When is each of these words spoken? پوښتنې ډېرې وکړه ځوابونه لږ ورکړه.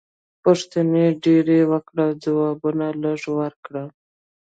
پوښتنې 0.43 1.05
ډېرې 1.23 1.59
وکړه 1.71 2.05
ځوابونه 2.23 2.85
لږ 3.03 3.21
ورکړه. 3.39 3.83